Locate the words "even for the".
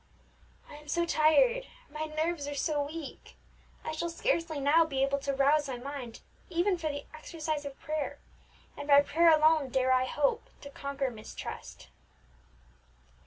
6.49-7.05